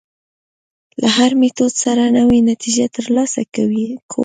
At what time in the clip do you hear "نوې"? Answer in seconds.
2.17-2.39